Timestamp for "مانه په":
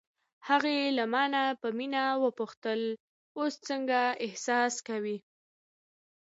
1.13-1.67